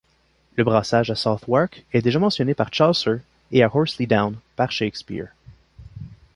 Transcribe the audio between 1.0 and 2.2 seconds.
à Southwark est déjà